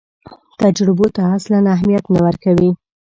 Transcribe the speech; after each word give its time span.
تجربو 0.61 1.07
ته 1.15 1.21
اصلاً 1.37 1.59
اهمیت 1.75 2.05
نه 2.13 2.19
ورکوي. 2.25 2.69